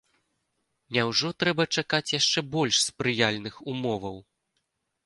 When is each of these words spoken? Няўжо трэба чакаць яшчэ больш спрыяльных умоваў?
Няўжо 0.95 1.27
трэба 1.43 1.67
чакаць 1.81 2.15
яшчэ 2.19 2.39
больш 2.57 2.75
спрыяльных 2.89 3.65
умоваў? 3.75 4.17